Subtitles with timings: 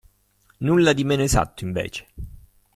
[0.61, 2.07] Nulla di meno esatto, invece!